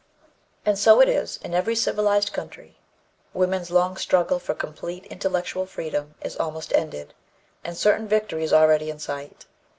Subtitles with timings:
[0.65, 2.79] And so it is in every civilized country.
[3.35, 7.13] Woman's long struggle for complete intellectual freedom is almost ended,
[7.63, 9.45] and certain victory is already in sight.